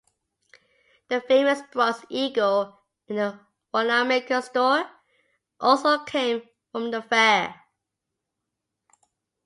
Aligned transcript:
The 1.09 1.21
famous 1.21 1.61
Bronze 1.71 2.03
Eagle 2.09 2.75
in 3.07 3.17
the 3.17 3.39
Wanamaker 3.71 4.41
Store 4.41 4.89
also 5.59 5.99
came 6.05 6.41
from 6.71 6.89
the 6.89 7.03
Fair. 7.03 7.53